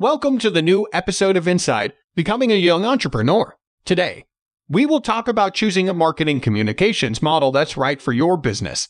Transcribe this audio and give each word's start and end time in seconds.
Welcome 0.00 0.38
to 0.38 0.48
the 0.48 0.62
new 0.62 0.88
episode 0.94 1.36
of 1.36 1.46
Inside 1.46 1.92
Becoming 2.14 2.50
a 2.50 2.54
Young 2.54 2.86
Entrepreneur. 2.86 3.54
Today, 3.84 4.24
we 4.66 4.86
will 4.86 5.02
talk 5.02 5.28
about 5.28 5.52
choosing 5.52 5.90
a 5.90 5.92
marketing 5.92 6.40
communications 6.40 7.20
model 7.20 7.52
that's 7.52 7.76
right 7.76 8.00
for 8.00 8.14
your 8.14 8.38
business. 8.38 8.88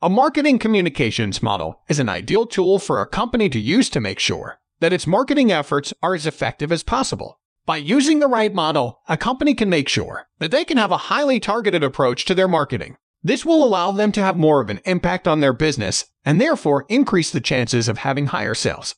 A 0.00 0.08
marketing 0.08 0.58
communications 0.58 1.42
model 1.42 1.82
is 1.86 1.98
an 1.98 2.08
ideal 2.08 2.46
tool 2.46 2.78
for 2.78 2.98
a 2.98 3.06
company 3.06 3.50
to 3.50 3.60
use 3.60 3.90
to 3.90 4.00
make 4.00 4.18
sure 4.20 4.58
that 4.80 4.94
its 4.94 5.06
marketing 5.06 5.52
efforts 5.52 5.92
are 6.02 6.14
as 6.14 6.26
effective 6.26 6.72
as 6.72 6.82
possible. 6.82 7.38
By 7.66 7.76
using 7.76 8.20
the 8.20 8.28
right 8.28 8.54
model, 8.54 9.02
a 9.06 9.18
company 9.18 9.52
can 9.52 9.68
make 9.68 9.90
sure 9.90 10.28
that 10.38 10.50
they 10.50 10.64
can 10.64 10.78
have 10.78 10.92
a 10.92 11.08
highly 11.12 11.40
targeted 11.40 11.84
approach 11.84 12.24
to 12.24 12.34
their 12.34 12.48
marketing. 12.48 12.96
This 13.22 13.44
will 13.44 13.62
allow 13.62 13.92
them 13.92 14.12
to 14.12 14.22
have 14.22 14.38
more 14.38 14.62
of 14.62 14.70
an 14.70 14.80
impact 14.86 15.28
on 15.28 15.40
their 15.40 15.52
business 15.52 16.06
and 16.24 16.40
therefore 16.40 16.86
increase 16.88 17.30
the 17.30 17.42
chances 17.42 17.86
of 17.86 17.98
having 17.98 18.28
higher 18.28 18.54
sales. 18.54 18.94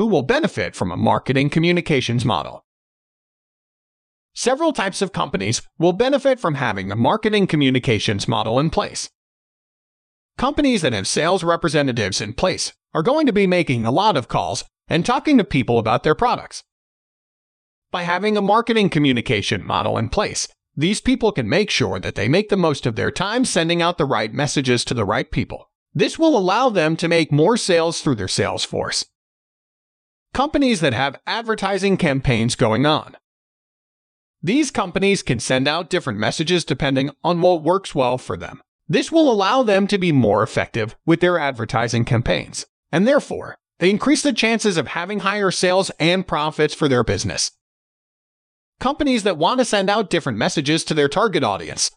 Who 0.00 0.06
will 0.06 0.22
benefit 0.22 0.74
from 0.74 0.90
a 0.90 0.96
marketing 0.96 1.50
communications 1.50 2.24
model? 2.24 2.64
Several 4.32 4.72
types 4.72 5.02
of 5.02 5.12
companies 5.12 5.60
will 5.78 5.92
benefit 5.92 6.40
from 6.40 6.54
having 6.54 6.90
a 6.90 6.96
marketing 6.96 7.46
communications 7.46 8.26
model 8.26 8.58
in 8.58 8.70
place. 8.70 9.10
Companies 10.38 10.80
that 10.80 10.94
have 10.94 11.06
sales 11.06 11.44
representatives 11.44 12.22
in 12.22 12.32
place 12.32 12.72
are 12.94 13.02
going 13.02 13.26
to 13.26 13.32
be 13.34 13.46
making 13.46 13.84
a 13.84 13.90
lot 13.90 14.16
of 14.16 14.26
calls 14.26 14.64
and 14.88 15.04
talking 15.04 15.36
to 15.36 15.44
people 15.44 15.78
about 15.78 16.02
their 16.02 16.14
products. 16.14 16.64
By 17.90 18.04
having 18.04 18.38
a 18.38 18.40
marketing 18.40 18.88
communication 18.88 19.62
model 19.62 19.98
in 19.98 20.08
place, 20.08 20.48
these 20.74 21.02
people 21.02 21.30
can 21.30 21.46
make 21.46 21.68
sure 21.68 22.00
that 22.00 22.14
they 22.14 22.26
make 22.26 22.48
the 22.48 22.56
most 22.56 22.86
of 22.86 22.96
their 22.96 23.10
time 23.10 23.44
sending 23.44 23.82
out 23.82 23.98
the 23.98 24.06
right 24.06 24.32
messages 24.32 24.82
to 24.86 24.94
the 24.94 25.04
right 25.04 25.30
people. 25.30 25.68
This 25.92 26.18
will 26.18 26.38
allow 26.38 26.70
them 26.70 26.96
to 26.96 27.06
make 27.06 27.30
more 27.30 27.58
sales 27.58 28.00
through 28.00 28.14
their 28.14 28.28
sales 28.28 28.64
force. 28.64 29.04
Companies 30.32 30.80
that 30.80 30.94
have 30.94 31.20
advertising 31.26 31.96
campaigns 31.96 32.54
going 32.54 32.86
on. 32.86 33.16
These 34.42 34.70
companies 34.70 35.22
can 35.22 35.40
send 35.40 35.66
out 35.66 35.90
different 35.90 36.18
messages 36.18 36.64
depending 36.64 37.10
on 37.24 37.40
what 37.40 37.64
works 37.64 37.94
well 37.94 38.16
for 38.16 38.36
them. 38.36 38.62
This 38.88 39.10
will 39.10 39.30
allow 39.30 39.62
them 39.62 39.86
to 39.88 39.98
be 39.98 40.12
more 40.12 40.42
effective 40.42 40.96
with 41.04 41.20
their 41.20 41.38
advertising 41.38 42.04
campaigns, 42.04 42.64
and 42.90 43.06
therefore, 43.06 43.58
they 43.80 43.90
increase 43.90 44.22
the 44.22 44.32
chances 44.32 44.76
of 44.76 44.88
having 44.88 45.20
higher 45.20 45.50
sales 45.50 45.90
and 45.98 46.26
profits 46.26 46.74
for 46.74 46.88
their 46.88 47.04
business. 47.04 47.50
Companies 48.78 49.24
that 49.24 49.36
want 49.36 49.58
to 49.58 49.64
send 49.64 49.90
out 49.90 50.10
different 50.10 50.38
messages 50.38 50.84
to 50.84 50.94
their 50.94 51.08
target 51.08 51.42
audience. 51.42 51.90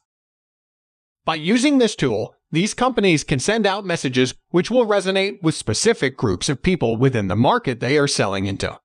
By 1.23 1.36
using 1.36 1.77
this 1.77 1.95
tool, 1.95 2.36
these 2.53 2.75
companies 2.75 3.23
can 3.23 3.39
send 3.39 3.65
out 3.65 3.83
messages 3.83 4.35
which 4.51 4.69
will 4.69 4.85
resonate 4.85 5.41
with 5.41 5.55
specific 5.55 6.15
groups 6.15 6.49
of 6.49 6.61
people 6.61 6.95
within 6.95 7.27
the 7.27 7.35
market 7.35 7.79
they 7.79 7.97
are 7.97 8.07
selling 8.07 8.45
into. 8.45 8.79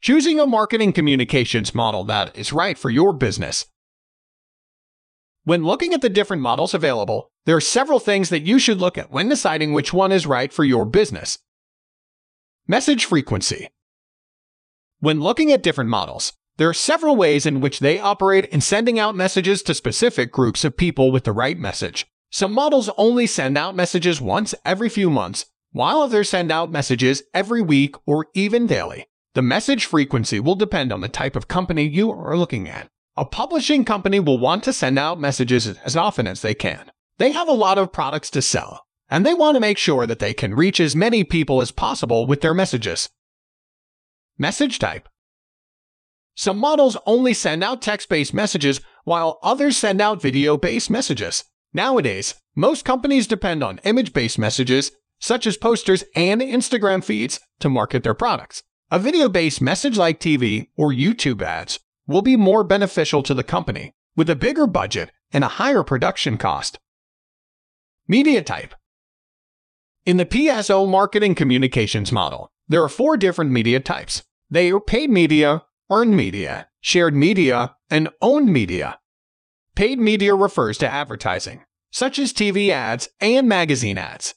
Choosing 0.00 0.38
a 0.38 0.46
marketing 0.46 0.92
communications 0.92 1.74
model 1.74 2.04
that 2.04 2.38
is 2.38 2.52
right 2.52 2.78
for 2.78 2.88
your 2.88 3.12
business. 3.12 3.66
When 5.42 5.64
looking 5.64 5.92
at 5.92 6.00
the 6.00 6.08
different 6.08 6.40
models 6.40 6.72
available, 6.72 7.32
there 7.46 7.56
are 7.56 7.60
several 7.60 7.98
things 7.98 8.28
that 8.28 8.42
you 8.42 8.60
should 8.60 8.78
look 8.78 8.96
at 8.96 9.10
when 9.10 9.28
deciding 9.28 9.72
which 9.72 9.92
one 9.92 10.12
is 10.12 10.24
right 10.24 10.52
for 10.52 10.62
your 10.62 10.84
business. 10.84 11.40
Message 12.68 13.06
frequency. 13.06 13.70
When 15.00 15.20
looking 15.20 15.50
at 15.50 15.64
different 15.64 15.90
models, 15.90 16.32
there 16.58 16.68
are 16.68 16.74
several 16.74 17.14
ways 17.14 17.46
in 17.46 17.60
which 17.60 17.78
they 17.78 18.00
operate 18.00 18.44
in 18.46 18.60
sending 18.60 18.98
out 18.98 19.14
messages 19.14 19.62
to 19.62 19.74
specific 19.74 20.32
groups 20.32 20.64
of 20.64 20.76
people 20.76 21.12
with 21.12 21.22
the 21.22 21.32
right 21.32 21.56
message. 21.56 22.06
Some 22.30 22.52
models 22.52 22.90
only 22.96 23.26
send 23.28 23.56
out 23.56 23.76
messages 23.76 24.20
once 24.20 24.56
every 24.64 24.88
few 24.88 25.08
months, 25.08 25.46
while 25.70 26.00
others 26.02 26.28
send 26.28 26.50
out 26.50 26.72
messages 26.72 27.22
every 27.32 27.62
week 27.62 27.94
or 28.06 28.26
even 28.34 28.66
daily. 28.66 29.06
The 29.34 29.42
message 29.42 29.84
frequency 29.84 30.40
will 30.40 30.56
depend 30.56 30.92
on 30.92 31.00
the 31.00 31.08
type 31.08 31.36
of 31.36 31.46
company 31.46 31.86
you 31.86 32.10
are 32.10 32.36
looking 32.36 32.68
at. 32.68 32.88
A 33.16 33.24
publishing 33.24 33.84
company 33.84 34.18
will 34.18 34.38
want 34.38 34.64
to 34.64 34.72
send 34.72 34.98
out 34.98 35.20
messages 35.20 35.68
as 35.68 35.96
often 35.96 36.26
as 36.26 36.42
they 36.42 36.54
can. 36.54 36.90
They 37.18 37.30
have 37.32 37.48
a 37.48 37.52
lot 37.52 37.78
of 37.78 37.92
products 37.92 38.30
to 38.30 38.42
sell, 38.42 38.84
and 39.08 39.24
they 39.24 39.34
want 39.34 39.54
to 39.54 39.60
make 39.60 39.78
sure 39.78 40.06
that 40.06 40.18
they 40.18 40.34
can 40.34 40.54
reach 40.54 40.80
as 40.80 40.96
many 40.96 41.22
people 41.22 41.62
as 41.62 41.70
possible 41.70 42.26
with 42.26 42.40
their 42.40 42.54
messages. 42.54 43.08
Message 44.38 44.80
type 44.80 45.08
Some 46.38 46.58
models 46.58 46.96
only 47.04 47.34
send 47.34 47.64
out 47.64 47.82
text 47.82 48.08
based 48.08 48.32
messages, 48.32 48.80
while 49.02 49.40
others 49.42 49.76
send 49.76 50.00
out 50.00 50.22
video 50.22 50.56
based 50.56 50.88
messages. 50.88 51.42
Nowadays, 51.72 52.36
most 52.54 52.84
companies 52.84 53.26
depend 53.26 53.64
on 53.64 53.80
image 53.82 54.12
based 54.12 54.38
messages, 54.38 54.92
such 55.18 55.48
as 55.48 55.56
posters 55.56 56.04
and 56.14 56.40
Instagram 56.40 57.02
feeds, 57.02 57.40
to 57.58 57.68
market 57.68 58.04
their 58.04 58.14
products. 58.14 58.62
A 58.88 59.00
video 59.00 59.28
based 59.28 59.60
message 59.60 59.98
like 59.98 60.20
TV 60.20 60.68
or 60.76 60.92
YouTube 60.92 61.42
ads 61.42 61.80
will 62.06 62.22
be 62.22 62.36
more 62.36 62.62
beneficial 62.62 63.20
to 63.24 63.34
the 63.34 63.42
company 63.42 63.90
with 64.14 64.30
a 64.30 64.36
bigger 64.36 64.68
budget 64.68 65.10
and 65.32 65.42
a 65.42 65.48
higher 65.58 65.82
production 65.82 66.36
cost. 66.36 66.78
Media 68.06 68.42
type 68.42 68.76
In 70.06 70.18
the 70.18 70.24
PESO 70.24 70.88
marketing 70.88 71.34
communications 71.34 72.12
model, 72.12 72.52
there 72.68 72.84
are 72.84 72.88
four 72.88 73.16
different 73.16 73.50
media 73.50 73.80
types. 73.80 74.22
They 74.48 74.70
are 74.70 74.80
paid 74.80 75.10
media, 75.10 75.64
earned 75.90 76.16
media, 76.16 76.68
shared 76.80 77.14
media, 77.14 77.76
and 77.90 78.08
owned 78.20 78.52
media. 78.52 78.98
Paid 79.74 79.98
media 79.98 80.34
refers 80.34 80.76
to 80.78 80.92
advertising, 80.92 81.64
such 81.90 82.18
as 82.18 82.32
TV 82.32 82.70
ads 82.70 83.08
and 83.20 83.48
magazine 83.48 83.98
ads. 83.98 84.34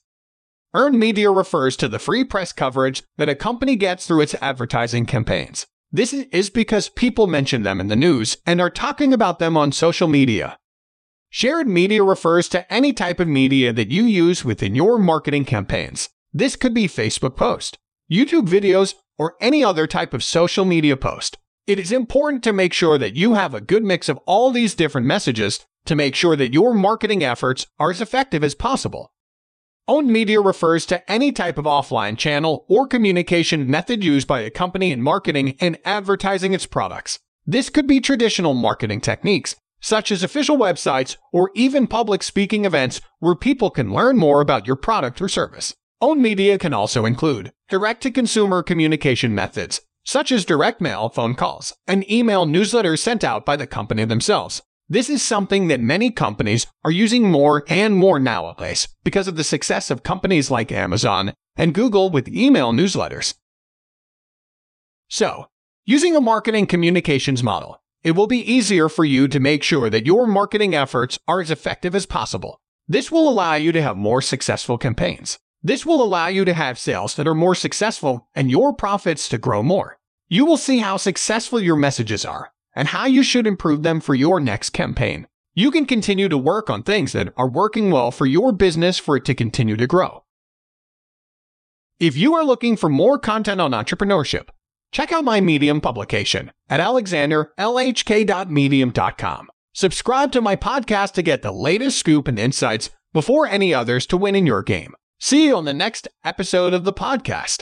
Earned 0.74 0.98
media 0.98 1.30
refers 1.30 1.76
to 1.78 1.90
the 1.90 2.00
free 2.00 2.24
press 2.24 2.54
coverage 2.54 3.04
that 3.18 3.28
a 3.28 3.36
company 3.36 3.76
gets 3.76 4.08
through 4.08 4.22
its 4.22 4.36
advertising 4.36 5.06
campaigns. 5.06 5.68
This 5.92 6.14
is 6.14 6.50
because 6.50 6.88
people 6.88 7.28
mention 7.28 7.64
them 7.64 7.82
in 7.82 7.88
the 7.88 7.98
news 7.98 8.38
and 8.46 8.62
are 8.62 8.70
talking 8.70 9.12
about 9.12 9.40
them 9.40 9.58
on 9.58 9.74
social 9.74 10.08
media. 10.08 10.58
Shared 11.30 11.68
media 11.68 12.04
refers 12.04 12.48
to 12.50 12.72
any 12.72 12.94
type 12.94 13.20
of 13.20 13.28
media 13.28 13.74
that 13.74 13.92
you 13.92 14.04
use 14.04 14.46
within 14.46 14.76
your 14.76 14.98
marketing 14.98 15.44
campaigns. 15.44 16.10
This 16.34 16.56
could 16.56 16.74
be 16.74 16.88
Facebook 16.88 17.36
post, 17.36 17.78
YouTube 18.10 18.48
videos, 18.48 18.94
or 19.18 19.36
any 19.42 19.64
other 19.64 19.88
type 19.88 20.14
of 20.14 20.24
social 20.24 20.64
media 20.64 20.96
post. 20.96 21.38
It 21.68 21.80
is 21.80 21.92
important 21.92 22.44
to 22.44 22.54
make 22.54 22.74
sure 22.74 22.98
that 22.98 23.16
you 23.16 23.36
have 23.36 23.54
a 23.54 23.62
good 23.62 23.84
mix 23.84 24.10
of 24.10 24.18
all 24.26 24.52
these 24.52 24.74
different 24.74 25.06
messages 25.06 25.66
to 25.86 25.96
make 25.96 26.16
sure 26.16 26.36
that 26.36 26.54
your 26.54 26.74
marketing 26.74 27.24
efforts 27.24 27.68
are 27.80 27.92
as 27.92 28.02
effective 28.02 28.44
as 28.44 28.56
possible. 28.56 29.14
Owned 29.88 30.08
media 30.12 30.42
refers 30.42 30.86
to 30.88 31.12
any 31.12 31.32
type 31.32 31.58
of 31.58 31.66
offline 31.66 32.18
channel 32.18 32.66
or 32.68 32.88
communication 32.88 33.70
method 33.70 34.04
used 34.04 34.28
by 34.28 34.42
a 34.42 34.50
company 34.50 34.92
in 34.92 35.02
marketing 35.02 35.56
and 35.60 35.78
advertising 35.86 36.54
its 36.54 36.66
products. 36.66 37.20
This 37.46 37.70
could 37.70 37.88
be 37.88 38.00
traditional 38.00 38.54
marketing 38.54 39.02
techniques, 39.02 39.56
such 39.82 40.12
as 40.12 40.24
official 40.24 40.58
websites 40.58 41.18
or 41.32 41.52
even 41.56 41.88
public 41.88 42.24
speaking 42.24 42.66
events 42.66 43.02
where 43.20 43.36
people 43.36 43.70
can 43.70 43.94
learn 43.94 44.18
more 44.18 44.42
about 44.42 44.66
your 44.66 44.76
product 44.76 45.22
or 45.22 45.28
service. 45.28 45.76
Owned 46.00 46.22
media 46.22 46.58
can 46.58 46.74
also 46.74 47.06
include 47.06 47.52
direct 47.70 48.02
to 48.04 48.12
consumer 48.12 48.64
communication 48.64 49.36
methods, 49.36 49.82
such 50.04 50.32
as 50.32 50.46
direct 50.46 50.82
mail 50.82 51.10
phone 51.10 51.36
calls 51.36 51.74
and 51.88 52.10
email 52.10 52.46
newsletters 52.46 53.00
sent 53.00 53.24
out 53.24 53.46
by 53.46 53.56
the 53.56 53.68
company 53.68 54.06
themselves. 54.06 54.62
This 54.90 55.10
is 55.10 55.22
something 55.22 55.68
that 55.68 55.80
many 55.80 56.12
companies 56.12 56.68
are 56.84 56.92
using 56.92 57.32
more 57.32 57.64
and 57.70 57.96
more 57.96 58.20
nowadays 58.20 58.90
because 59.04 59.28
of 59.28 59.38
the 59.38 59.44
success 59.44 59.90
of 59.90 60.04
companies 60.04 60.52
like 60.52 60.72
Amazon 60.72 61.34
and 61.56 61.74
Google 61.74 62.10
with 62.10 62.28
email 62.28 62.74
newsletters. 62.74 63.36
So, 65.08 65.48
using 65.86 66.16
a 66.16 66.22
marketing 66.22 66.68
communications 66.68 67.44
model, 67.44 67.82
it 68.04 68.12
will 68.12 68.28
be 68.28 68.40
easier 68.40 68.90
for 68.90 69.06
you 69.06 69.28
to 69.28 69.40
make 69.40 69.64
sure 69.64 69.90
that 69.90 70.06
your 70.06 70.26
marketing 70.26 70.74
efforts 70.74 71.20
are 71.28 71.40
as 71.40 71.52
effective 71.52 71.94
as 71.96 72.06
possible. 72.06 72.60
This 72.88 73.12
will 73.12 73.30
allow 73.30 73.54
you 73.54 73.72
to 73.72 73.82
have 73.82 73.96
more 73.96 74.22
successful 74.22 74.78
campaigns. 74.78 75.40
This 75.64 75.86
will 75.86 76.02
allow 76.02 76.28
you 76.28 76.44
to 76.46 76.54
have 76.54 76.80
sales 76.80 77.16
that 77.16 77.28
are 77.28 77.36
more 77.36 77.54
successful 77.54 78.28
and 78.34 78.50
your 78.50 78.74
profits 78.74 79.30
to 79.30 79.38
grow 79.38 79.62
more. 79.62 80.00
You 80.28 80.44
will 80.46 80.58
see 80.58 80.80
how 80.80 80.98
successful 80.98 81.60
your 81.60 81.76
messages 81.76 82.26
are 82.26 82.52
and 82.76 82.88
how 82.88 83.06
you 83.06 83.22
should 83.22 83.46
improve 83.46 83.84
them 83.84 84.02
for 84.02 84.16
your 84.16 84.40
next 84.40 84.72
campaign. 84.72 85.28
You 85.54 85.70
can 85.70 85.86
continue 85.86 86.30
to 86.30 86.38
work 86.38 86.70
on 86.70 86.82
things 86.82 87.12
that 87.12 87.34
are 87.38 87.50
working 87.50 87.92
well 87.92 88.10
for 88.10 88.26
your 88.26 88.54
business 88.54 88.98
for 88.98 89.18
it 89.18 89.26
to 89.26 89.36
continue 89.36 89.76
to 89.76 89.86
grow. 89.86 90.24
If 92.00 92.18
you 92.18 92.34
are 92.34 92.44
looking 92.44 92.76
for 92.76 92.90
more 92.90 93.20
content 93.20 93.62
on 93.62 93.70
entrepreneurship, 93.72 94.50
check 94.92 95.12
out 95.12 95.26
my 95.26 95.42
Medium 95.42 95.80
publication 95.82 96.52
at 96.70 96.80
alexanderlhk.medium.com. 96.80 99.50
Subscribe 99.74 100.32
to 100.32 100.42
my 100.42 100.56
podcast 100.56 101.12
to 101.14 101.22
get 101.22 101.44
the 101.44 101.52
latest 101.52 102.00
scoop 102.00 102.28
and 102.28 102.40
insights 102.40 102.90
before 103.14 103.46
any 103.46 103.72
others 103.74 104.06
to 104.08 104.18
win 104.18 104.36
in 104.36 104.48
your 104.48 104.64
game. 104.64 104.96
See 105.24 105.46
you 105.46 105.56
on 105.56 105.66
the 105.66 105.74
next 105.74 106.08
episode 106.24 106.74
of 106.74 106.84
the 106.84 106.92
podcast. 106.92 107.62